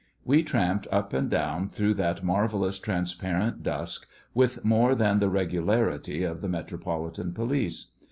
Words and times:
We 0.25 0.41
tramped 0.41 0.87
up 0.91 1.13
and 1.13 1.29
down 1.29 1.69
through 1.69 1.93
that 1.93 2.23
marvellous 2.23 2.79
transparent 2.79 3.61
dusk, 3.61 4.07
with 4.33 4.65
more 4.65 4.95
than 4.95 5.19
the 5.19 5.29
regularity 5.29 6.23
of 6.23 6.41
the 6.41 6.49
Metropolitan 6.49 7.33
Police. 7.35 7.89